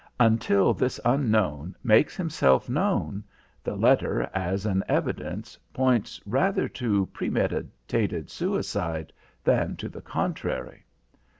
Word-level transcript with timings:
Until 0.19 0.73
this 0.73 0.99
Unknown 1.05 1.75
makes 1.83 2.17
himself 2.17 2.67
known, 2.67 3.23
the 3.63 3.75
letter 3.75 4.27
as 4.33 4.65
an 4.65 4.83
evidence 4.87 5.59
points 5.73 6.19
rather 6.25 6.67
to 6.69 7.05
premeditated 7.13 8.31
suicide 8.31 9.13
than 9.43 9.75
to 9.75 9.87
the 9.89 10.01
contrary. 10.01 10.85